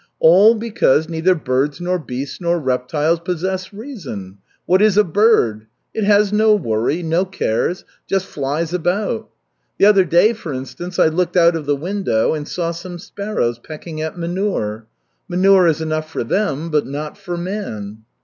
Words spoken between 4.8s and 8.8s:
is a bird? It has no worry, no cares just flies